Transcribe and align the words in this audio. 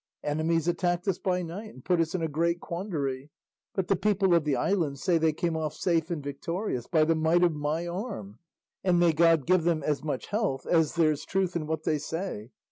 Enemies 0.23 0.67
attacked 0.67 1.07
us 1.07 1.19
by 1.19 1.43
night 1.43 1.69
and 1.71 1.85
put 1.85 2.01
us 2.01 2.15
in 2.15 2.23
a 2.23 2.27
great 2.27 2.59
quandary, 2.59 3.29
but 3.75 3.87
the 3.87 3.95
people 3.95 4.33
of 4.33 4.45
the 4.45 4.55
island 4.55 4.97
say 4.97 5.19
they 5.19 5.31
came 5.31 5.55
off 5.55 5.75
safe 5.75 6.09
and 6.09 6.23
victorious 6.23 6.87
by 6.87 7.03
the 7.03 7.13
might 7.13 7.43
of 7.43 7.53
my 7.53 7.85
arm; 7.85 8.39
and 8.83 8.99
may 8.99 9.13
God 9.13 9.45
give 9.45 9.63
them 9.63 9.83
as 9.83 10.03
much 10.03 10.25
health 10.29 10.65
as 10.65 10.95
there's 10.95 11.23
truth 11.23 11.55
in 11.55 11.67
what 11.67 11.83
they 11.83 11.99
say. 11.99 12.49